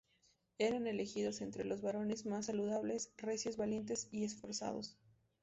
[0.57, 4.97] Eran elegidos entre los varones más saludables, recios, valientes y esforzados.